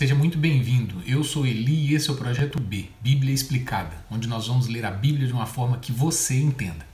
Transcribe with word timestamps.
seja 0.00 0.14
muito 0.14 0.38
bem-vindo. 0.38 1.02
Eu 1.06 1.22
sou 1.22 1.46
Eli 1.46 1.90
e 1.90 1.94
esse 1.94 2.08
é 2.08 2.12
o 2.14 2.16
Projeto 2.16 2.58
B, 2.58 2.86
Bíblia 3.02 3.34
Explicada, 3.34 3.94
onde 4.10 4.26
nós 4.26 4.46
vamos 4.46 4.66
ler 4.66 4.86
a 4.86 4.90
Bíblia 4.90 5.26
de 5.26 5.32
uma 5.34 5.44
forma 5.44 5.76
que 5.76 5.92
você 5.92 6.40
entenda. 6.40 6.86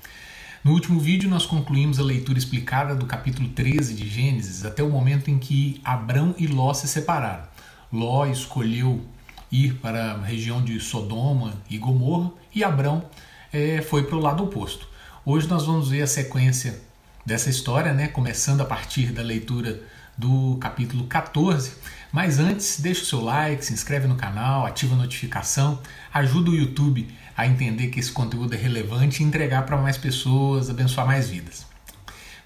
No 0.65 0.73
último 0.73 0.99
vídeo, 0.99 1.31
nós 1.31 1.47
concluímos 1.47 2.01
a 2.01 2.03
leitura 2.03 2.37
explicada 2.37 2.97
do 2.97 3.07
capítulo 3.07 3.49
13 3.51 3.95
de 3.95 4.09
Gênesis 4.09 4.65
até 4.65 4.83
o 4.83 4.91
momento 4.91 5.31
em 5.31 5.39
que 5.39 5.81
Abrão 5.85 6.35
e 6.37 6.49
Ló 6.49 6.75
se 6.75 6.89
separaram. 6.89 7.45
Ló 7.93 8.27
escolheu 8.27 9.07
ir 9.53 9.75
para 9.75 10.15
a 10.15 10.25
região 10.25 10.61
de 10.61 10.81
Sodoma 10.81 11.55
e 11.71 11.79
Gomorra 11.79 12.33
e 12.53 12.65
Abrão 12.65 13.05
é, 13.53 13.83
foi 13.83 14.03
para 14.03 14.17
o 14.17 14.21
lado 14.21 14.43
oposto. 14.43 14.89
Hoje 15.25 15.47
nós 15.47 15.65
vamos 15.65 15.91
ver 15.91 16.03
a 16.03 16.09
sequência 16.09 16.83
dessa 17.25 17.51
história, 17.51 17.93
né, 17.95 18.09
começando 18.09 18.63
a 18.63 18.65
partir 18.65 19.13
da 19.13 19.23
leitura 19.23 19.81
do 20.19 20.57
capítulo 20.61 21.05
14. 21.05 21.73
Mas 22.13 22.39
antes, 22.39 22.81
deixa 22.81 23.03
o 23.03 23.07
seu 23.07 23.21
like, 23.21 23.65
se 23.65 23.73
inscreve 23.73 24.07
no 24.07 24.15
canal, 24.15 24.65
ativa 24.65 24.95
a 24.95 24.99
notificação, 24.99 25.81
ajuda 26.13 26.51
o 26.51 26.55
YouTube 26.55 27.09
a 27.37 27.47
entender 27.47 27.89
que 27.89 28.01
esse 28.01 28.11
conteúdo 28.11 28.55
é 28.55 28.57
relevante 28.57 29.23
e 29.23 29.27
entregar 29.27 29.67
para 29.67 29.77
mais 29.77 29.99
pessoas, 29.99 30.71
abençoar 30.71 31.07
mais 31.07 31.29
vidas. 31.29 31.67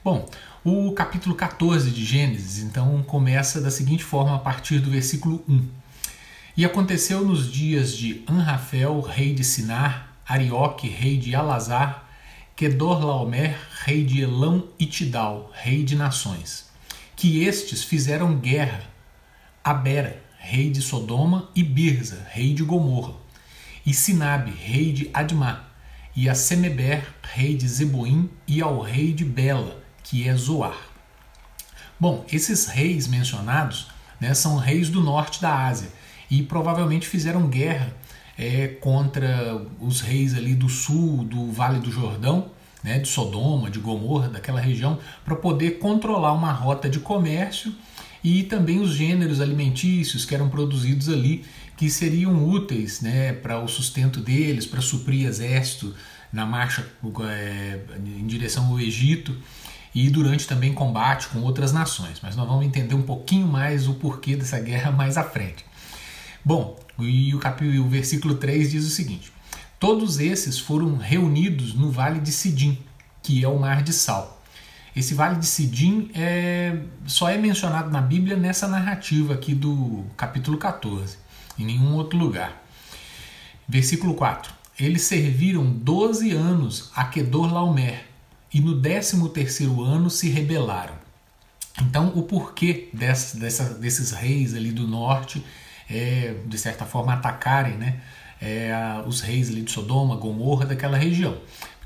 Bom, 0.03 0.29
o 0.65 0.93
capítulo 0.93 1.35
14 1.35 1.91
de 1.91 2.05
Gênesis 2.05 2.63
então 2.63 3.03
começa 3.03 3.61
da 3.61 3.71
seguinte 3.71 4.03
forma 4.03 4.37
a 4.37 4.39
partir 4.39 4.79
do 4.79 4.91
versículo 4.91 5.45
1. 5.49 5.69
E 6.57 6.65
aconteceu 6.65 7.25
nos 7.25 7.51
dias 7.51 7.97
de 7.97 8.25
Anrafel, 8.27 9.01
rei 9.01 9.35
de 9.35 9.45
Sinar, 9.45 10.15
Arioque, 10.27 10.89
rei 10.89 11.17
de 11.17 11.35
Alazar, 11.35 12.07
Kedorlaomer, 12.57 13.57
rei 13.85 14.05
de 14.05 14.21
Elão 14.21 14.67
e 14.79 14.87
Tidal, 14.87 15.51
rei 15.55 15.85
de 15.85 15.95
nações 15.95 16.71
que 17.21 17.45
estes 17.45 17.85
fizeram 17.85 18.35
guerra 18.35 18.80
a 19.71 19.74
Bera, 19.74 20.21
rei 20.37 20.68
de 20.68 20.82
Sodoma, 20.82 21.49
e 21.54 21.63
Birza, 21.63 22.26
rei 22.30 22.52
de 22.52 22.65
Gomorra, 22.65 23.15
e 23.87 23.95
Sinabe, 23.95 24.51
rei 24.51 24.93
de 24.93 25.09
Admá, 25.15 25.65
e 26.16 26.29
a 26.29 26.35
Semeber, 26.35 27.07
rei 27.23 27.54
de 27.54 27.68
Zeboim, 27.68 28.29
e 28.49 28.60
ao 28.60 28.80
rei 28.80 29.12
de 29.12 29.24
Bela, 29.24 29.80
que 30.02 30.29
é 30.29 30.35
Zoar. 30.35 30.77
Bom, 32.01 32.24
esses 32.32 32.66
reis 32.66 33.07
mencionados 33.07 33.87
né, 34.18 34.35
são 34.35 34.57
reis 34.57 34.90
do 34.90 35.01
norte 35.01 35.40
da 35.40 35.68
Ásia 35.68 35.90
e 36.29 36.43
provavelmente 36.43 37.07
fizeram 37.07 37.46
guerra 37.46 37.95
é, 38.37 38.66
contra 38.66 39.55
os 39.79 40.01
reis 40.01 40.34
ali 40.34 40.57
do 40.57 40.68
sul, 40.68 41.23
do 41.23 41.52
Vale 41.52 41.79
do 41.79 41.93
Jordão, 41.93 42.51
né, 42.82 42.99
de 42.99 43.07
Sodoma, 43.07 43.71
de 43.71 43.79
Gomorra, 43.79 44.30
daquela 44.30 44.60
região, 44.60 44.99
para 45.24 45.37
poder 45.37 45.79
controlar 45.79 46.32
uma 46.32 46.51
rota 46.51 46.90
de 46.90 46.99
comércio 46.99 47.73
e 48.23 48.43
também 48.43 48.80
os 48.80 48.95
gêneros 48.95 49.40
alimentícios 49.40 50.24
que 50.24 50.35
eram 50.35 50.49
produzidos 50.49 51.09
ali, 51.09 51.45
que 51.76 51.88
seriam 51.88 52.49
úteis 52.49 53.01
né, 53.01 53.32
para 53.32 53.59
o 53.59 53.66
sustento 53.66 54.21
deles, 54.21 54.66
para 54.66 54.80
suprir 54.80 55.27
exército 55.27 55.95
na 56.32 56.45
marcha 56.46 56.87
é, 57.27 57.80
em 57.96 58.27
direção 58.27 58.66
ao 58.66 58.79
Egito 58.79 59.37
e 59.95 60.09
durante 60.10 60.46
também 60.46 60.73
combate 60.73 61.29
com 61.29 61.40
outras 61.40 61.73
nações. 61.73 62.18
Mas 62.23 62.37
nós 62.37 62.46
vamos 62.46 62.65
entender 62.65 62.95
um 62.95 63.02
pouquinho 63.02 63.46
mais 63.46 63.88
o 63.88 63.95
porquê 63.95 64.37
dessa 64.37 64.60
guerra 64.60 64.93
mais 64.93 65.16
à 65.16 65.25
frente. 65.25 65.65
Bom, 66.44 66.78
e 66.99 67.34
o, 67.34 67.38
capítulo, 67.38 67.84
o 67.84 67.88
versículo 67.88 68.34
3 68.34 68.71
diz 68.71 68.87
o 68.87 68.91
seguinte: 68.91 69.32
Todos 69.78 70.19
esses 70.19 70.59
foram 70.59 70.97
reunidos 70.97 71.75
no 71.75 71.91
Vale 71.91 72.21
de 72.21 72.31
Sidim, 72.31 72.78
que 73.22 73.43
é 73.43 73.49
o 73.49 73.59
Mar 73.59 73.82
de 73.82 73.93
Sal. 73.93 74.40
Esse 74.94 75.15
Vale 75.15 75.37
de 75.37 75.47
Sidim 75.47 76.10
é, 76.15 76.77
só 77.06 77.28
é 77.28 77.39
mencionado 77.39 77.91
na 77.91 78.01
Bíblia 78.01 78.37
nessa 78.37 78.67
narrativa 78.67 79.34
aqui 79.34 79.55
do 79.55 80.05
capítulo 80.17 80.59
14, 80.59 81.17
em 81.59 81.65
nenhum 81.65 81.95
outro 81.95 82.19
lugar. 82.19 82.62
Versículo 83.69 84.15
4. 84.15 84.53
Eles 84.78 85.03
serviram 85.03 85.65
12 85.65 86.33
anos 86.33 86.91
a 86.97 87.05
Kedor 87.05 87.53
Laomer 87.53 88.06
e 88.53 88.61
no 88.61 88.81
13 88.81 89.28
terceiro 89.28 89.83
ano 89.83 90.11
se 90.11 90.28
rebelaram. 90.28 90.95
Então, 91.83 92.09
o 92.17 92.22
porquê 92.22 92.89
dessa, 92.93 93.39
dessa, 93.39 93.75
desses 93.75 94.11
reis 94.11 94.55
ali 94.55 94.72
do 94.72 94.87
norte, 94.87 95.45
é, 95.89 96.34
de 96.45 96.59
certa 96.59 96.84
forma, 96.84 97.15
atacarem 97.15 97.75
né, 97.75 98.01
é, 98.41 98.72
os 99.07 99.21
reis 99.21 99.49
ali 99.51 99.62
de 99.62 99.71
Sodoma, 99.71 100.17
Gomorra, 100.17 100.67
daquela 100.67 100.97
região. 100.99 101.37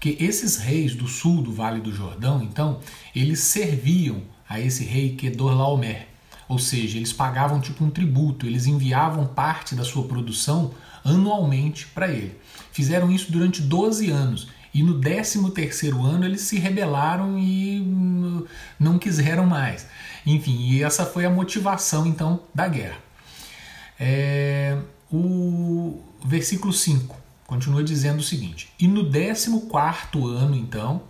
Porque 0.05 0.23
esses 0.23 0.59
reis 0.59 0.95
do 0.95 1.09
sul 1.09 1.41
do 1.41 1.51
Vale 1.51 1.81
do 1.81 1.91
Jordão, 1.91 2.43
então, 2.43 2.79
eles 3.17 3.41
serviam 3.41 4.21
a 4.47 4.61
esse 4.61 4.85
rei 4.85 5.17
Kedorlaomer. 5.17 6.09
Ou 6.47 6.59
seja, 6.59 6.99
eles 6.99 7.11
pagavam 7.11 7.59
tipo 7.59 7.83
um 7.83 7.89
tributo, 7.89 8.45
eles 8.45 8.67
enviavam 8.67 9.27
parte 9.27 9.75
da 9.75 9.83
sua 9.83 10.07
produção 10.07 10.75
anualmente 11.03 11.87
para 11.87 12.09
ele. 12.09 12.39
Fizeram 12.71 13.11
isso 13.11 13.33
durante 13.33 13.63
12 13.63 14.11
anos. 14.11 14.49
E 14.75 14.83
no 14.83 15.01
13 15.01 15.51
terceiro 15.53 16.03
ano 16.03 16.27
eles 16.27 16.43
se 16.43 16.59
rebelaram 16.59 17.39
e 17.39 17.81
hum, 17.81 18.45
não 18.79 18.99
quiseram 18.99 19.47
mais. 19.47 19.87
Enfim, 20.27 20.69
e 20.69 20.83
essa 20.83 21.07
foi 21.07 21.25
a 21.25 21.31
motivação 21.31 22.07
então 22.07 22.43
da 22.55 22.69
guerra. 22.69 22.99
É, 23.99 24.77
o 25.11 25.99
versículo 26.27 26.75
5 26.75 27.24
continua 27.47 27.83
dizendo 27.83 28.21
o 28.21 28.23
seguinte: 28.23 28.69
E 28.79 28.89
no 28.89 29.11
14 29.11 30.37
ano, 30.37 30.57
então, 30.57 31.03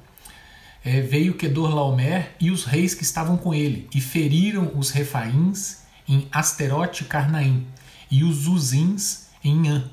é, 0.84 1.00
veio 1.00 1.34
Kedorlaomer 1.34 2.34
e 2.38 2.50
os 2.50 2.64
reis 2.64 2.94
que 2.94 3.02
estavam 3.02 3.36
com 3.36 3.54
ele, 3.54 3.88
e 3.94 4.00
feriram 4.00 4.72
os 4.76 4.90
refaíns 4.90 5.78
em 6.06 6.28
Asterote 6.30 7.04
Carnaim, 7.04 7.66
e 8.10 8.22
os 8.22 8.46
Uzins 8.46 9.28
em 9.42 9.68
An, 9.68 9.90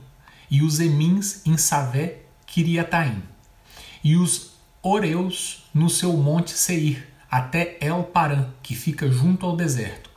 e 0.50 0.62
os 0.62 0.80
Emins 0.80 1.41
em 1.46 1.57
Savé 1.57 2.24
Kiriataim, 2.46 3.24
e 4.03 4.18
os 4.18 4.51
Oreus 4.84 5.63
no 5.74 5.90
seu 5.90 6.13
monte 6.13 6.51
Seir, 6.51 7.07
até 7.30 7.78
El 7.80 8.03
Paran, 8.03 8.50
que 8.62 8.75
fica 8.75 9.09
junto 9.09 9.46
ao 9.46 9.56
deserto. 9.56 10.09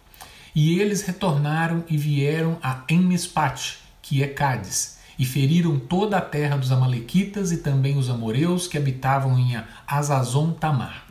E 0.54 0.80
eles 0.80 1.02
retornaram 1.02 1.84
e 1.88 1.96
vieram 1.96 2.58
a 2.62 2.82
Enmispate, 2.88 3.78
que 4.02 4.22
é 4.22 4.26
Cádiz, 4.26 4.98
e 5.18 5.24
feriram 5.24 5.78
toda 5.78 6.18
a 6.18 6.20
terra 6.20 6.56
dos 6.56 6.72
Amalequitas 6.72 7.52
e 7.52 7.58
também 7.58 7.96
os 7.96 8.10
amoreus 8.10 8.66
que 8.66 8.76
habitavam 8.76 9.38
em 9.38 9.56
Azazon 9.86 10.52
Tamar. 10.52 11.06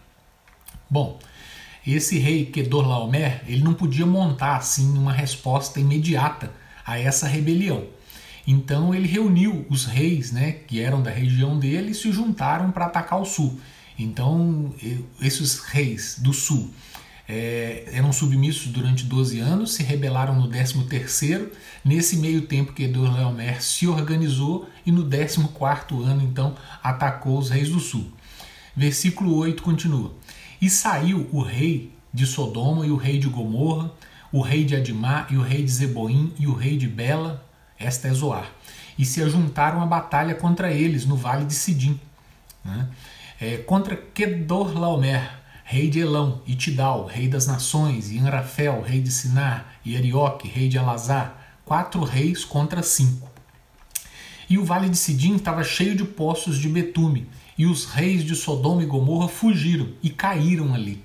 Bom, 0.90 1.20
esse 1.86 2.18
rei 2.18 2.46
Kedorlaomer, 2.46 3.42
ele 3.48 3.64
não 3.64 3.74
podia 3.74 4.06
montar 4.06 4.58
assim 4.58 4.98
uma 4.98 5.12
resposta 5.12 5.80
imediata 5.80 6.52
a 6.86 7.00
essa 7.00 7.28
rebelião. 7.28 7.86
Então 8.46 8.94
ele 8.94 9.08
reuniu 9.08 9.66
os 9.70 9.86
reis, 9.86 10.32
né, 10.32 10.52
que 10.52 10.82
eram 10.82 11.02
da 11.02 11.10
região 11.10 11.58
dele, 11.58 11.92
e 11.92 11.96
se 11.96 12.12
juntaram 12.12 12.72
para 12.72 12.86
atacar 12.86 13.22
o 13.22 13.26
sul. 13.26 13.60
Então 13.98 14.74
esses 15.22 15.60
reis 15.60 16.18
do 16.20 16.34
sul 16.34 16.74
é, 17.28 17.90
eram 17.94 18.12
submissos 18.12 18.68
durante 18.68 19.06
12 19.06 19.40
anos, 19.40 19.74
se 19.74 19.84
rebelaram 19.84 20.36
no 20.36 20.50
13º, 20.50 21.50
nesse 21.84 22.18
meio 22.18 22.42
tempo 22.42 22.74
que 22.74 22.84
Edorlaomer 22.84 23.64
se 23.64 23.88
organizou 23.88 24.70
e 24.86 24.92
no 24.92 25.06
14º 25.06 26.04
ano 26.04 26.22
então 26.22 26.56
atacou 26.84 27.38
os 27.38 27.50
reis 27.50 27.70
do 27.70 27.80
sul. 27.80 28.12
Versículo 28.76 29.36
8 29.38 29.64
continua: 29.64 30.14
E 30.62 30.70
saiu 30.70 31.30
o 31.32 31.42
rei 31.42 31.94
de 32.14 32.26
Sodoma 32.26 32.86
e 32.86 32.92
o 32.92 32.96
rei 32.96 33.18
de 33.18 33.28
Gomorra, 33.28 33.92
o 34.32 34.42
rei 34.42 34.66
de 34.66 34.76
Adimá 34.76 35.28
e 35.30 35.38
o 35.38 35.42
rei 35.42 35.64
de 35.64 35.72
Zeboim 35.72 36.34
e 36.38 36.48
o 36.48 36.54
rei 36.54 36.78
de 36.78 36.88
Bela, 36.88 37.46
esta 37.80 38.08
é 38.08 38.14
Zoar, 38.14 38.52
e 38.98 39.06
se 39.06 39.22
ajuntaram 39.22 39.82
à 39.82 39.86
batalha 39.86 40.36
contra 40.36 40.72
eles 40.72 41.06
no 41.06 41.16
vale 41.16 41.46
de 41.46 41.54
Sidim, 41.54 42.00
né? 42.66 42.90
é, 43.40 43.58
contra 43.58 43.96
Kedorlaomer, 43.96 45.43
rei 45.64 45.90
de 45.90 46.00
Elão, 46.00 46.42
e 46.46 46.56
Tidal, 46.56 47.06
rei 47.06 47.28
das 47.28 47.48
nações, 47.48 48.12
e 48.12 48.20
Anrafel, 48.20 48.82
rei 48.82 49.02
de 49.02 49.12
Sinar, 49.12 49.66
e 49.86 49.96
Arioque, 49.96 50.48
rei 50.48 50.68
de 50.68 50.78
Alazar, 50.78 51.36
quatro 51.66 52.04
reis 52.04 52.44
contra 52.44 52.84
cinco. 52.84 53.32
E 54.50 54.58
o 54.58 54.66
vale 54.66 54.90
de 54.90 54.98
Sidim 54.98 55.36
estava 55.36 55.64
cheio 55.64 55.96
de 55.96 56.04
poços 56.04 56.58
de 56.58 56.68
betume, 56.68 57.28
e 57.58 57.66
os 57.66 57.86
reis 57.86 58.24
de 58.24 58.36
Sodoma 58.36 58.84
e 58.84 58.86
Gomorra 58.86 59.28
fugiram 59.28 59.90
e 60.02 60.10
caíram 60.10 60.74
ali, 60.74 61.04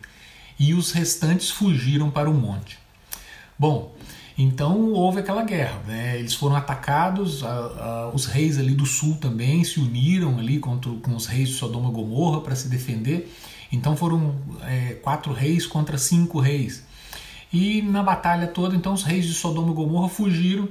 e 0.59 0.75
os 0.75 0.93
restantes 0.93 1.51
fugiram 1.51 2.11
para 2.11 2.29
o 2.29 2.35
monte. 2.35 2.79
Bom, 3.59 3.95
então 4.37 4.93
houve 4.93 5.19
aquela 5.19 5.43
guerra, 5.43 5.83
né? 5.87 6.19
eles 6.19 6.35
foram 6.35 6.55
atacados, 6.55 7.43
a, 7.43 7.49
a, 7.49 8.11
os 8.15 8.27
reis 8.27 8.59
ali 8.59 8.73
do 8.73 8.87
sul 8.87 9.17
também 9.17 9.65
se 9.65 9.81
uniram 9.81 10.39
ali 10.39 10.59
contra, 10.61 10.91
com 10.93 11.17
os 11.17 11.27
reis 11.27 11.49
de 11.49 11.55
Sodoma 11.57 11.91
e 11.91 11.93
Gomorra 11.93 12.41
para 12.41 12.55
se 12.55 12.69
defender, 12.69 13.33
então 13.71 13.97
foram 13.97 14.35
é, 14.63 14.95
quatro 14.95 15.33
reis 15.33 15.67
contra 15.67 15.99
cinco 15.99 16.41
reis. 16.41 16.85
E 17.53 17.81
na 17.83 18.03
batalha 18.03 18.47
toda, 18.47 18.77
então 18.77 18.93
os 18.93 19.03
reis 19.03 19.27
de 19.27 19.35
Sodoma 19.35 19.71
e 19.71 19.75
Gomorra 19.75 20.09
fugiram 20.09 20.69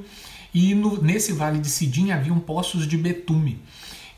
e 0.54 0.74
no, 0.74 1.02
nesse 1.02 1.34
vale 1.34 1.60
de 1.60 1.70
Sidim 1.70 2.12
haviam 2.12 2.40
poços 2.40 2.88
de 2.88 2.98
betume. 2.98 3.62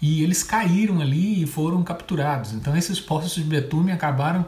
e 0.01 0.23
eles 0.23 0.43
caíram 0.43 1.01
ali 1.01 1.43
e 1.43 1.45
foram 1.45 1.83
capturados. 1.83 2.53
Então 2.53 2.75
esses 2.75 2.99
poços 2.99 3.33
de 3.33 3.43
betume 3.43 3.91
acabaram 3.91 4.45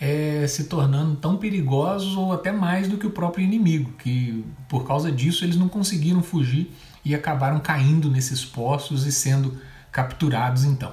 é, 0.00 0.46
se 0.46 0.64
tornando 0.64 1.16
tão 1.16 1.36
perigosos 1.36 2.16
ou 2.16 2.32
até 2.32 2.50
mais 2.50 2.88
do 2.88 2.96
que 2.96 3.06
o 3.06 3.10
próprio 3.10 3.44
inimigo, 3.44 3.92
que 3.98 4.44
por 4.68 4.86
causa 4.86 5.12
disso 5.12 5.44
eles 5.44 5.56
não 5.56 5.68
conseguiram 5.68 6.22
fugir 6.22 6.70
e 7.04 7.14
acabaram 7.14 7.60
caindo 7.60 8.10
nesses 8.10 8.44
poços 8.44 9.06
e 9.06 9.12
sendo 9.12 9.58
capturados 9.92 10.64
então. 10.64 10.92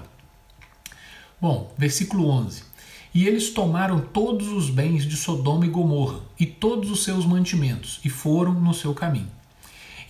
Bom, 1.39 1.73
versículo 1.77 2.29
11. 2.29 2.70
E 3.13 3.27
eles 3.27 3.49
tomaram 3.49 3.99
todos 3.99 4.47
os 4.47 4.69
bens 4.69 5.05
de 5.05 5.17
Sodoma 5.17 5.65
e 5.65 5.69
Gomorra 5.69 6.21
e 6.39 6.45
todos 6.45 6.89
os 6.89 7.03
seus 7.03 7.25
mantimentos 7.25 7.99
e 8.05 8.09
foram 8.09 8.53
no 8.53 8.73
seu 8.73 8.93
caminho. 8.93 9.29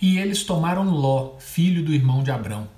E 0.00 0.18
eles 0.18 0.44
tomaram 0.44 0.88
Ló, 0.90 1.34
filho 1.38 1.82
do 1.84 1.92
irmão 1.92 2.22
de 2.22 2.30
Abrão. 2.30 2.68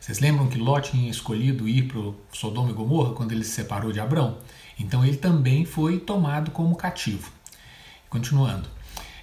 Vocês 0.00 0.18
lembram 0.18 0.48
que 0.48 0.58
Ló 0.58 0.80
tinha 0.80 1.08
escolhido 1.08 1.68
ir 1.68 1.82
para 1.82 2.00
Sodoma 2.32 2.70
e 2.70 2.72
Gomorra 2.72 3.14
quando 3.14 3.30
ele 3.30 3.44
se 3.44 3.52
separou 3.52 3.92
de 3.92 4.00
Abrão? 4.00 4.38
Então 4.78 5.04
ele 5.04 5.16
também 5.16 5.64
foi 5.64 6.00
tomado 6.00 6.50
como 6.50 6.74
cativo. 6.74 7.30
Continuando. 8.10 8.68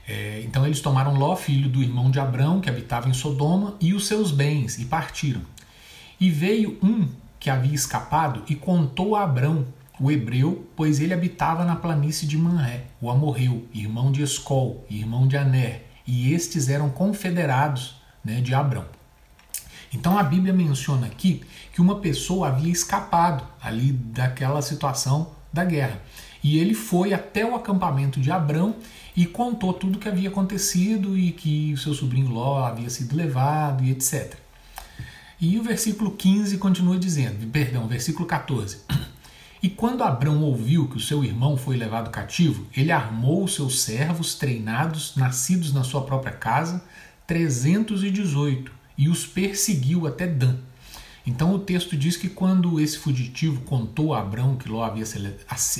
É, 0.07 0.41
então 0.43 0.65
eles 0.65 0.81
tomaram 0.81 1.15
Ló, 1.15 1.35
filho 1.35 1.69
do 1.69 1.83
irmão 1.83 2.09
de 2.09 2.19
Abrão, 2.19 2.61
que 2.61 2.69
habitava 2.69 3.09
em 3.09 3.13
Sodoma, 3.13 3.75
e 3.79 3.93
os 3.93 4.07
seus 4.07 4.31
bens, 4.31 4.79
e 4.79 4.85
partiram. 4.85 5.41
E 6.19 6.31
veio 6.31 6.79
um 6.81 7.07
que 7.39 7.49
havia 7.49 7.75
escapado 7.75 8.43
e 8.49 8.55
contou 8.55 9.15
a 9.15 9.23
Abrão, 9.23 9.67
o 9.99 10.09
hebreu, 10.09 10.67
pois 10.75 10.99
ele 10.99 11.13
habitava 11.13 11.65
na 11.65 11.75
planície 11.75 12.27
de 12.27 12.37
Manré, 12.37 12.85
o 13.01 13.09
amorreu, 13.09 13.67
irmão 13.73 14.11
de 14.11 14.21
Escol, 14.21 14.85
irmão 14.89 15.27
de 15.27 15.35
Aner, 15.35 15.85
e 16.07 16.33
estes 16.33 16.69
eram 16.69 16.89
confederados 16.89 17.95
né, 18.23 18.41
de 18.41 18.53
Abrão. 18.53 18.85
Então 19.93 20.17
a 20.17 20.23
Bíblia 20.23 20.53
menciona 20.53 21.07
aqui 21.07 21.43
que 21.73 21.81
uma 21.81 21.99
pessoa 21.99 22.49
havia 22.49 22.71
escapado 22.71 23.43
ali 23.61 23.91
daquela 23.91 24.61
situação 24.61 25.31
da 25.51 25.65
guerra. 25.65 26.01
E 26.43 26.57
ele 26.57 26.73
foi 26.73 27.13
até 27.13 27.45
o 27.45 27.55
acampamento 27.55 28.19
de 28.19 28.31
Abrão 28.31 28.75
e 29.15 29.25
contou 29.25 29.73
tudo 29.73 29.97
o 29.97 29.99
que 29.99 30.07
havia 30.07 30.29
acontecido 30.29 31.17
e 31.17 31.31
que 31.31 31.73
o 31.73 31.77
seu 31.77 31.93
sobrinho 31.93 32.29
Ló 32.29 32.63
havia 32.63 32.89
sido 32.89 33.15
levado 33.15 33.83
e 33.83 33.91
etc. 33.91 34.35
E 35.41 35.57
o 35.57 35.63
versículo 35.63 36.11
15 36.11 36.57
continua 36.57 36.97
dizendo, 36.97 37.45
perdão, 37.47 37.87
versículo 37.87 38.25
14. 38.25 38.79
E 39.61 39.69
quando 39.69 40.03
Abrão 40.03 40.41
ouviu 40.41 40.87
que 40.87 40.95
o 40.95 41.01
seu 41.01 41.21
irmão 41.23 41.57
foi 41.57 41.75
levado 41.75 42.09
cativo, 42.09 42.65
ele 42.75 42.93
armou 42.93 43.43
os 43.43 43.55
seus 43.55 43.81
servos 43.81 44.35
treinados, 44.35 45.13
nascidos 45.17 45.73
na 45.73 45.83
sua 45.83 46.01
própria 46.03 46.31
casa, 46.31 46.81
318, 47.27 48.71
e 48.97 49.09
os 49.09 49.25
perseguiu 49.25 50.07
até 50.07 50.25
Dan. 50.25 50.57
Então 51.27 51.53
o 51.53 51.59
texto 51.59 51.97
diz 51.97 52.15
que 52.15 52.29
quando 52.29 52.79
esse 52.79 52.97
fugitivo 52.97 53.61
contou 53.61 54.13
a 54.13 54.19
Abrão 54.21 54.55
que 54.55 54.69
Ló 54.69 54.81
havia, 54.81 55.03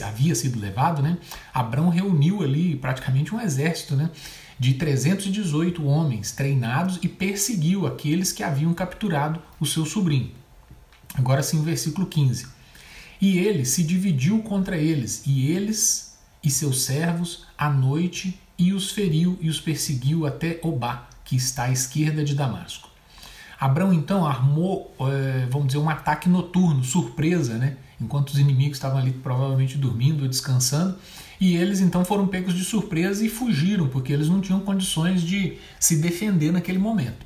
havia 0.06 0.36
sido 0.36 0.60
levado, 0.60 1.02
né, 1.02 1.18
Abrão 1.54 1.88
reuniu 1.88 2.44
ali 2.44 2.76
praticamente 2.76 3.34
um 3.34 3.40
exército, 3.40 3.96
né, 3.96 4.10
de 4.60 4.74
318 4.74 5.86
homens 5.88 6.34
treinados 6.34 7.00
e 7.02 7.08
perseguiu 7.08 7.88
aqueles 7.88 8.34
que 8.34 8.44
haviam 8.44 8.74
capturado 8.74 9.42
o 9.58 9.66
seu 9.66 9.86
sobrinho. 9.86 10.32
Agora 11.16 11.42
sim, 11.42 11.60
o 11.60 11.64
versículo 11.64 12.06
15. 12.06 12.59
E 13.22 13.38
ele 13.38 13.66
se 13.66 13.84
dividiu 13.84 14.42
contra 14.42 14.78
eles, 14.78 15.24
e 15.26 15.52
eles 15.52 16.18
e 16.44 16.50
seus 16.50 16.84
servos 16.84 17.46
à 17.58 17.70
noite, 17.70 18.40
e 18.58 18.74
os 18.74 18.92
feriu 18.92 19.38
e 19.42 19.50
os 19.50 19.60
perseguiu 19.60 20.26
até 20.26 20.60
Obá, 20.64 21.08
que 21.26 21.36
está 21.36 21.64
à 21.64 21.72
esquerda 21.72 22.24
de 22.24 22.34
Damasco. 22.34 22.90
Abrão 23.60 23.94
então 23.94 24.26
armou, 24.26 24.96
eh, 25.02 25.48
vamos 25.50 25.68
dizer, 25.68 25.80
um 25.80 25.90
ataque 25.90 26.30
noturno, 26.30 26.84
surpresa, 26.84 27.58
né? 27.58 27.76
enquanto 28.02 28.30
os 28.30 28.40
inimigos 28.40 28.78
estavam 28.78 28.98
ali 28.98 29.12
provavelmente 29.12 29.78
dormindo 29.78 30.24
ou 30.24 30.30
descansando, 30.30 30.98
e 31.40 31.56
eles 31.56 31.80
então 31.80 32.06
foram 32.06 32.28
pegos 32.28 32.54
de 32.54 32.64
surpresa 32.64 33.26
e 33.26 33.30
fugiram, 33.30 33.88
porque 33.88 34.14
eles 34.14 34.30
não 34.30 34.42
tinham 34.42 34.60
condições 34.62 35.22
de 35.22 35.58
se 35.80 35.98
defender 35.98 36.52
naquele 36.52 36.80
momento. 36.80 37.26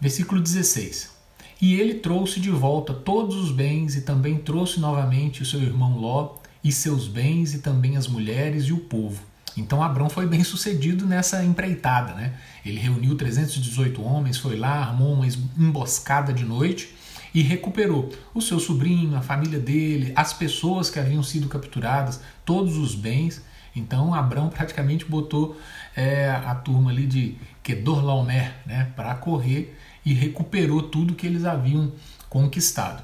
Versículo 0.00 0.40
16. 0.40 1.17
E 1.60 1.74
ele 1.74 1.94
trouxe 1.94 2.38
de 2.38 2.50
volta 2.50 2.94
todos 2.94 3.34
os 3.36 3.50
bens, 3.50 3.96
e 3.96 4.02
também 4.02 4.38
trouxe 4.38 4.78
novamente 4.78 5.42
o 5.42 5.46
seu 5.46 5.60
irmão 5.60 5.98
Ló, 5.98 6.36
e 6.62 6.70
seus 6.70 7.08
bens, 7.08 7.54
e 7.54 7.58
também 7.58 7.96
as 7.96 8.06
mulheres 8.06 8.64
e 8.64 8.72
o 8.72 8.78
povo. 8.78 9.22
Então 9.56 9.82
Abrão 9.82 10.08
foi 10.08 10.26
bem 10.26 10.44
sucedido 10.44 11.04
nessa 11.04 11.44
empreitada. 11.44 12.14
Né? 12.14 12.34
Ele 12.64 12.78
reuniu 12.78 13.16
318 13.16 14.00
homens, 14.02 14.38
foi 14.38 14.56
lá, 14.56 14.84
armou 14.84 15.14
uma 15.14 15.26
emboscada 15.56 16.32
de 16.32 16.44
noite 16.44 16.94
e 17.34 17.42
recuperou 17.42 18.12
o 18.32 18.40
seu 18.40 18.60
sobrinho, 18.60 19.16
a 19.16 19.20
família 19.20 19.58
dele, 19.58 20.12
as 20.14 20.32
pessoas 20.32 20.88
que 20.88 20.98
haviam 20.98 21.22
sido 21.22 21.48
capturadas, 21.48 22.20
todos 22.44 22.76
os 22.76 22.94
bens. 22.94 23.42
Então 23.74 24.14
Abrão 24.14 24.48
praticamente 24.50 25.04
botou 25.04 25.58
é, 25.96 26.30
a 26.30 26.54
turma 26.54 26.90
ali 26.90 27.06
de 27.06 27.36
Kedorlaomer 27.62 28.54
né, 28.64 28.92
para 28.94 29.14
correr 29.16 29.76
e 30.08 30.14
recuperou 30.14 30.84
tudo 30.84 31.14
que 31.14 31.26
eles 31.26 31.44
haviam 31.44 31.92
conquistado. 32.30 33.02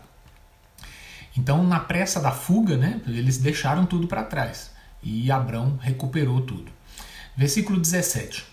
Então, 1.37 1.62
na 1.62 1.79
pressa 1.79 2.19
da 2.19 2.31
fuga, 2.31 2.79
né, 2.79 2.99
eles 3.06 3.37
deixaram 3.37 3.85
tudo 3.85 4.06
para 4.06 4.25
trás 4.25 4.71
e 5.03 5.31
Abrão 5.31 5.77
recuperou 5.83 6.41
tudo. 6.41 6.73
Versículo 7.37 7.79
17. 7.79 8.47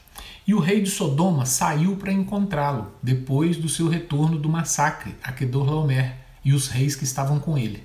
E 0.45 0.53
o 0.53 0.59
rei 0.59 0.81
de 0.81 0.89
Sodoma 0.89 1.45
saiu 1.45 1.95
para 1.95 2.11
encontrá-lo, 2.11 2.91
depois 3.01 3.55
do 3.55 3.69
seu 3.69 3.87
retorno 3.87 4.37
do 4.37 4.49
massacre 4.49 5.15
a 5.23 5.31
Kedorlaomer 5.31 6.17
e 6.43 6.51
os 6.51 6.67
reis 6.67 6.93
que 6.93 7.05
estavam 7.05 7.39
com 7.39 7.57
ele, 7.57 7.81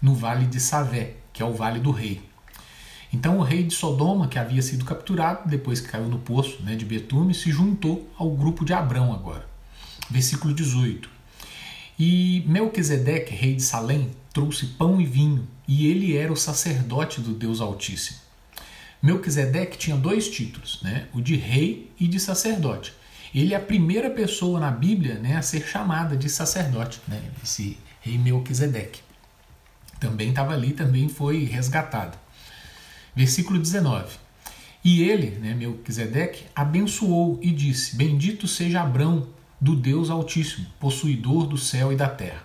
no 0.00 0.14
vale 0.14 0.46
de 0.46 0.60
Savé, 0.60 1.16
que 1.32 1.42
é 1.42 1.44
o 1.44 1.54
vale 1.54 1.80
do 1.80 1.90
rei. 1.90 2.22
Então 3.12 3.38
o 3.38 3.42
rei 3.42 3.64
de 3.64 3.74
Sodoma, 3.74 4.28
que 4.28 4.38
havia 4.38 4.62
sido 4.62 4.84
capturado 4.84 5.48
depois 5.48 5.80
que 5.80 5.88
caiu 5.88 6.06
no 6.06 6.20
poço 6.20 6.62
né, 6.62 6.76
de 6.76 6.84
Betume, 6.84 7.34
se 7.34 7.50
juntou 7.50 8.08
ao 8.16 8.30
grupo 8.30 8.64
de 8.64 8.72
Abrão 8.72 9.12
agora. 9.12 9.53
Versículo 10.10 10.52
18. 10.52 11.08
E 11.98 12.42
Melquisedeque, 12.46 13.34
rei 13.34 13.54
de 13.54 13.62
Salém, 13.62 14.10
trouxe 14.32 14.66
pão 14.66 15.00
e 15.00 15.06
vinho, 15.06 15.46
e 15.66 15.86
ele 15.86 16.16
era 16.16 16.32
o 16.32 16.36
sacerdote 16.36 17.20
do 17.20 17.32
Deus 17.32 17.60
Altíssimo. 17.60 18.18
Melquisedeque 19.00 19.78
tinha 19.78 19.96
dois 19.96 20.28
títulos, 20.28 20.80
né? 20.82 21.06
o 21.12 21.20
de 21.20 21.36
rei 21.36 21.92
e 22.00 22.08
de 22.08 22.18
sacerdote. 22.18 22.92
Ele 23.34 23.52
é 23.52 23.56
a 23.56 23.60
primeira 23.60 24.10
pessoa 24.10 24.58
na 24.58 24.70
Bíblia 24.70 25.16
né, 25.16 25.36
a 25.36 25.42
ser 25.42 25.66
chamada 25.66 26.16
de 26.16 26.28
sacerdote, 26.28 27.00
né? 27.06 27.22
esse 27.42 27.76
rei 28.00 28.16
Melquisedeque. 28.16 29.00
Também 30.00 30.30
estava 30.30 30.52
ali, 30.54 30.72
também 30.72 31.08
foi 31.08 31.44
resgatado. 31.44 32.18
Versículo 33.14 33.58
19. 33.58 34.16
E 34.84 35.02
ele, 35.02 35.38
né, 35.38 35.54
Melquisedeque, 35.54 36.44
abençoou 36.54 37.38
e 37.42 37.50
disse: 37.50 37.96
Bendito 37.96 38.46
seja 38.46 38.82
Abrão, 38.82 39.28
do 39.64 39.74
Deus 39.74 40.10
Altíssimo, 40.10 40.66
possuidor 40.78 41.46
do 41.46 41.56
céu 41.56 41.90
e 41.90 41.96
da 41.96 42.06
terra. 42.06 42.42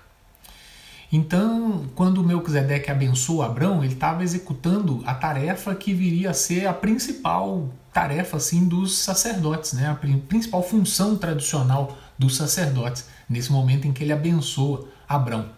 Então, 1.11 1.85
quando 1.93 2.23
Melquisedeque 2.23 2.89
abençoou 2.89 3.43
Abrão, 3.43 3.83
ele 3.83 3.93
estava 3.93 4.23
executando 4.23 5.03
a 5.05 5.13
tarefa 5.13 5.75
que 5.75 5.93
viria 5.93 6.29
a 6.29 6.33
ser 6.33 6.65
a 6.65 6.73
principal 6.73 7.67
tarefa 7.91 8.37
assim 8.37 8.69
dos 8.69 8.99
sacerdotes, 8.99 9.73
né? 9.73 9.89
a 9.89 9.95
principal 9.95 10.63
função 10.63 11.17
tradicional 11.17 11.97
dos 12.17 12.37
sacerdotes, 12.37 13.05
nesse 13.27 13.51
momento 13.51 13.85
em 13.85 13.91
que 13.91 14.01
ele 14.01 14.13
abençoa 14.13 14.87
Abrão. 15.07 15.49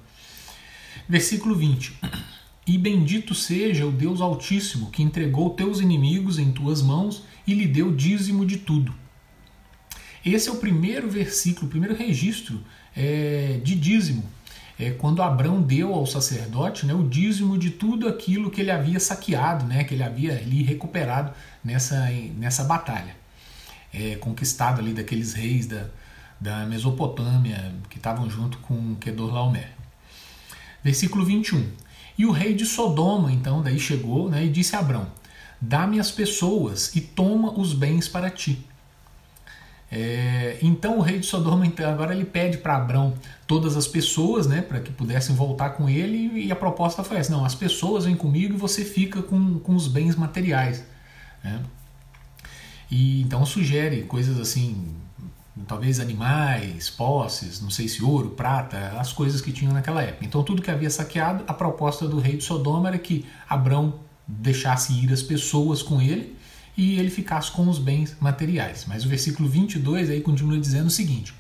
Versículo 1.08 1.54
20. 1.54 1.96
E 2.66 2.76
bendito 2.76 3.36
seja 3.36 3.86
o 3.86 3.92
Deus 3.92 4.20
Altíssimo, 4.20 4.90
que 4.90 5.04
entregou 5.04 5.52
teus 5.52 5.80
inimigos 5.80 6.40
em 6.40 6.52
tuas 6.52 6.82
mãos 6.82 7.24
e 7.46 7.54
lhe 7.54 7.68
deu 7.68 7.94
dízimo 7.94 8.48
de 8.48 8.58
tudo. 8.58 8.96
Esse 10.26 10.50
é 10.50 10.52
o 10.52 10.58
primeiro 10.58 11.10
versículo, 11.10 11.68
o 11.68 11.70
primeiro 11.70 11.96
registro 11.96 12.62
é, 12.96 13.60
de 13.64 13.76
dízimo 13.76 14.24
é, 14.82 14.90
quando 14.90 15.22
Abrão 15.22 15.62
deu 15.62 15.94
ao 15.94 16.08
sacerdote 16.08 16.88
né, 16.88 16.94
o 16.94 17.08
dízimo 17.08 17.56
de 17.56 17.70
tudo 17.70 18.08
aquilo 18.08 18.50
que 18.50 18.62
ele 18.62 18.72
havia 18.72 19.00
saqueado, 19.00 19.64
né, 19.66 19.84
que 19.84 19.94
ele 19.94 20.02
havia 20.02 20.34
ali 20.34 20.64
recuperado 20.64 21.32
nessa, 21.64 22.10
nessa 22.36 22.64
batalha, 22.64 23.16
é, 23.94 24.16
conquistado 24.16 24.80
ali 24.80 24.92
daqueles 24.92 25.34
reis 25.34 25.68
da, 25.68 25.86
da 26.40 26.66
Mesopotâmia 26.66 27.76
que 27.92 27.98
estavam 27.98 28.28
junto 28.28 28.58
com 28.58 28.96
Kedorlaomer. 28.96 29.70
Versículo 30.84 31.24
21. 31.24 31.70
E 32.18 32.26
o 32.26 32.32
rei 32.32 32.56
de 32.56 32.66
Sodoma, 32.66 33.32
então, 33.32 33.62
daí 33.62 33.80
chegou 33.80 34.32
né, 34.32 34.46
e 34.46 34.50
disse 34.50 34.76
a 34.76 34.80
Abrão: 34.80 35.06
Dá-me 35.62 36.00
as 36.00 36.10
pessoas 36.10 36.96
e 36.96 37.02
toma 37.02 37.52
os 37.52 37.74
bens 37.74 38.08
para 38.08 38.32
ti. 38.32 38.66
É, 39.92 40.58
então 40.62 41.00
o 41.00 41.02
rei 41.02 41.20
de 41.20 41.26
Sodoma 41.26 41.66
então, 41.66 41.92
agora 41.92 42.16
ele 42.16 42.24
pede 42.24 42.58
para 42.58 42.78
Abrão 42.78 43.14
todas 43.46 43.76
as 43.76 43.86
pessoas, 43.86 44.48
né, 44.48 44.62
para 44.62 44.80
que 44.80 44.90
pudessem 44.90 45.36
voltar 45.36 45.72
com 45.72 45.90
ele, 45.90 46.46
e 46.46 46.50
a 46.50 46.56
proposta 46.56 47.04
foi 47.04 47.18
essa: 47.18 47.32
não, 47.32 47.44
as 47.44 47.54
pessoas 47.54 48.06
vêm 48.06 48.16
comigo 48.16 48.54
e 48.54 48.58
você 48.58 48.86
fica 48.86 49.22
com, 49.22 49.60
com 49.60 49.76
os 49.76 49.90
bens 49.90 50.16
materiais. 50.16 50.86
Né? 51.44 51.60
E 52.90 53.22
então 53.22 53.46
sugere 53.46 54.04
coisas 54.04 54.40
assim 54.40 54.96
talvez 55.68 56.00
animais, 56.00 56.90
posses, 56.90 57.62
não 57.62 57.70
sei 57.70 57.88
se 57.88 58.02
ouro, 58.02 58.32
prata, 58.32 58.94
as 58.98 59.12
coisas 59.12 59.42
que 59.42 59.52
tinham 59.52 59.74
naquela 59.74 60.02
época. 60.02 60.26
Então 60.26 60.42
tudo 60.44 60.62
que 60.62 60.72
havia 60.72 60.90
saqueado, 60.90 61.44
a 61.46 61.54
proposta 61.54 62.08
do 62.08 62.20
rei 62.20 62.38
de 62.38 62.44
Sodoma 62.46 62.88
era 62.88 62.98
que 62.98 63.26
Abrão 63.50 63.96
deixasse 64.26 64.94
ir 64.94 65.12
as 65.12 65.22
pessoas 65.22 65.84
com 65.84 66.02
ele 66.02 66.38
e 66.78 67.00
ele 67.00 67.10
ficasse 67.10 67.52
com 67.52 67.68
os 67.70 67.78
bens 67.78 68.16
materiais. 68.20 68.86
Mas 68.88 69.06
o 69.06 69.10
versículo 69.10 69.48
22 69.48 70.10
aí 70.10 70.22
continua 70.22 70.60
dizendo 70.60 70.88
o 70.88 70.92
seguinte: 70.92 71.34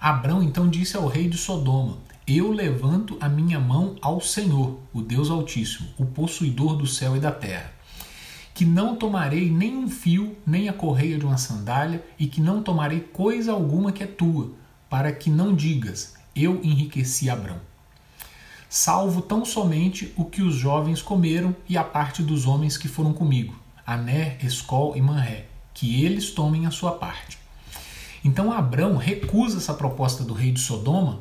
Abrão 0.00 0.42
então 0.42 0.68
disse 0.68 0.96
ao 0.96 1.06
rei 1.06 1.28
de 1.28 1.36
Sodoma: 1.36 1.98
Eu 2.26 2.50
levanto 2.52 3.16
a 3.20 3.28
minha 3.28 3.58
mão 3.58 3.96
ao 4.00 4.20
Senhor, 4.20 4.78
o 4.92 5.02
Deus 5.02 5.30
Altíssimo, 5.30 5.88
o 5.98 6.06
possuidor 6.06 6.76
do 6.76 6.86
céu 6.86 7.16
e 7.16 7.20
da 7.20 7.32
terra 7.32 7.78
que 8.58 8.64
não 8.64 8.96
tomarei 8.96 9.48
nem 9.48 9.76
um 9.76 9.88
fio, 9.88 10.36
nem 10.44 10.68
a 10.68 10.72
correia 10.72 11.16
de 11.16 11.24
uma 11.24 11.38
sandália, 11.38 12.04
e 12.18 12.26
que 12.26 12.40
não 12.40 12.60
tomarei 12.60 12.98
coisa 12.98 13.52
alguma 13.52 13.92
que 13.92 14.02
é 14.02 14.06
tua, 14.08 14.50
para 14.90 15.12
que 15.12 15.30
não 15.30 15.54
digas, 15.54 16.14
eu 16.34 16.60
enriqueci 16.64 17.30
Abrão. 17.30 17.60
Salvo 18.68 19.22
tão 19.22 19.44
somente 19.44 20.12
o 20.16 20.24
que 20.24 20.42
os 20.42 20.56
jovens 20.56 21.00
comeram 21.00 21.54
e 21.68 21.78
a 21.78 21.84
parte 21.84 22.20
dos 22.20 22.46
homens 22.48 22.76
que 22.76 22.88
foram 22.88 23.12
comigo, 23.12 23.54
Aner, 23.88 24.36
Escol 24.44 24.96
e 24.96 25.00
Manré, 25.00 25.46
que 25.72 26.04
eles 26.04 26.30
tomem 26.30 26.66
a 26.66 26.70
sua 26.70 26.92
parte. 26.92 27.38
Então 28.22 28.52
Abrão 28.52 28.96
recusa 28.96 29.56
essa 29.56 29.72
proposta 29.72 30.22
do 30.22 30.34
rei 30.34 30.52
de 30.52 30.60
Sodoma 30.60 31.20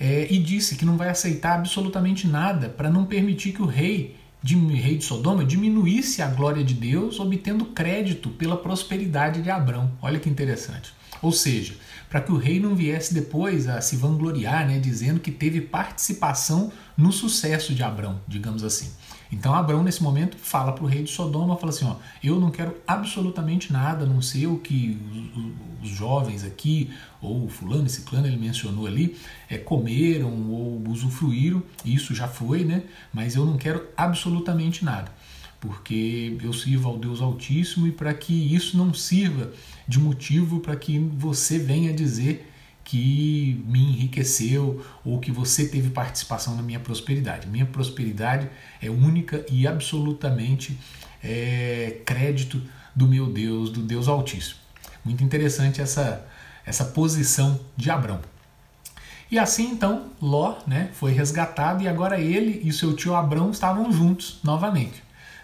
é, 0.00 0.26
e 0.30 0.38
disse 0.38 0.76
que 0.76 0.86
não 0.86 0.96
vai 0.96 1.10
aceitar 1.10 1.58
absolutamente 1.58 2.26
nada 2.26 2.70
para 2.70 2.88
não 2.88 3.04
permitir 3.04 3.52
que 3.52 3.60
o 3.60 3.66
rei 3.66 4.16
de 4.42 4.56
rei 4.56 4.96
de 4.96 5.04
Sodoma 5.04 5.44
diminuísse 5.44 6.22
a 6.22 6.28
glória 6.28 6.64
de 6.64 6.72
Deus, 6.72 7.20
obtendo 7.20 7.66
crédito 7.66 8.30
pela 8.30 8.56
prosperidade 8.56 9.42
de 9.42 9.50
Abrão. 9.50 9.90
Olha 10.00 10.18
que 10.18 10.30
interessante. 10.30 10.97
Ou 11.20 11.32
seja, 11.32 11.74
para 12.08 12.20
que 12.20 12.32
o 12.32 12.36
rei 12.36 12.58
não 12.58 12.74
viesse 12.74 13.12
depois 13.12 13.68
a 13.68 13.80
se 13.80 13.96
vangloriar, 13.96 14.66
né, 14.66 14.78
dizendo 14.78 15.20
que 15.20 15.30
teve 15.30 15.60
participação 15.60 16.72
no 16.96 17.12
sucesso 17.12 17.74
de 17.74 17.82
Abrão, 17.82 18.20
digamos 18.26 18.64
assim. 18.64 18.90
Então 19.30 19.54
Abraão, 19.54 19.82
nesse 19.82 20.02
momento, 20.02 20.38
fala 20.38 20.72
para 20.72 20.84
o 20.84 20.86
rei 20.86 21.02
de 21.02 21.10
Sodoma, 21.10 21.56
fala 21.56 21.70
assim, 21.70 21.84
ó, 21.84 21.96
eu 22.24 22.40
não 22.40 22.50
quero 22.50 22.74
absolutamente 22.86 23.72
nada, 23.72 24.04
a 24.04 24.08
não 24.08 24.22
ser 24.22 24.46
o 24.46 24.58
que 24.58 24.98
os, 25.82 25.90
os 25.90 25.96
jovens 25.96 26.44
aqui, 26.44 26.90
ou 27.20 27.46
fulano 27.48 27.86
e 27.86 27.90
ciclano, 27.90 28.26
ele 28.26 28.38
mencionou 28.38 28.86
ali, 28.86 29.16
é, 29.50 29.58
comeram 29.58 30.50
ou 30.50 30.82
usufruíram, 30.88 31.62
isso 31.84 32.14
já 32.14 32.26
foi, 32.26 32.64
né? 32.64 32.84
Mas 33.12 33.36
eu 33.36 33.44
não 33.44 33.58
quero 33.58 33.86
absolutamente 33.94 34.82
nada, 34.82 35.12
porque 35.60 36.38
eu 36.42 36.52
sirvo 36.54 36.88
ao 36.88 36.96
Deus 36.96 37.20
Altíssimo 37.20 37.86
e 37.86 37.92
para 37.92 38.14
que 38.14 38.32
isso 38.54 38.78
não 38.78 38.94
sirva 38.94 39.52
de 39.88 39.98
motivo 39.98 40.60
para 40.60 40.76
que 40.76 40.98
você 40.98 41.58
venha 41.58 41.92
dizer 41.92 42.46
que 42.84 43.62
me 43.66 43.80
enriqueceu 43.80 44.84
ou 45.04 45.18
que 45.18 45.30
você 45.30 45.66
teve 45.68 45.90
participação 45.90 46.54
na 46.54 46.62
minha 46.62 46.78
prosperidade. 46.78 47.46
Minha 47.46 47.66
prosperidade 47.66 48.48
é 48.80 48.88
única 48.88 49.44
e 49.50 49.66
absolutamente 49.66 50.78
é, 51.22 52.00
crédito 52.06 52.62
do 52.94 53.06
meu 53.06 53.26
Deus, 53.26 53.70
do 53.70 53.82
Deus 53.82 54.08
Altíssimo. 54.08 54.60
Muito 55.04 55.22
interessante 55.22 55.80
essa, 55.80 56.26
essa 56.64 56.84
posição 56.84 57.60
de 57.76 57.90
Abrão. 57.90 58.20
E 59.30 59.38
assim 59.38 59.70
então 59.70 60.06
Ló 60.20 60.56
né, 60.66 60.90
foi 60.94 61.12
resgatado 61.12 61.82
e 61.82 61.88
agora 61.88 62.18
ele 62.18 62.62
e 62.64 62.72
seu 62.72 62.94
tio 62.96 63.14
Abrão 63.14 63.50
estavam 63.50 63.92
juntos 63.92 64.40
novamente. 64.42 65.02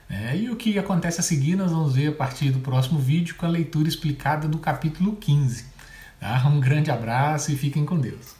É, 0.09 0.37
e 0.37 0.51
o 0.51 0.57
que 0.57 0.79
acontece 0.79 1.21
a 1.21 1.23
seguir 1.23 1.57
nós 1.57 1.73
vamos 1.73 1.95
ver 1.95 2.09
a 2.09 2.13
partir 2.13 2.51
do 2.51 2.61
próximo 2.61 2.99
vídeo 2.99 3.35
com 3.37 3.47
a 3.47 3.49
leitura 3.49 3.89
explicada 3.89 4.47
do 4.47 4.59
capítulo 4.59 5.17
15. 5.17 5.65
Tá? 6.21 6.47
Um 6.47 6.61
grande 6.61 6.91
abraço 6.91 7.53
e 7.53 7.57
fiquem 7.57 7.85
com 7.85 7.99
Deus. 7.99 8.35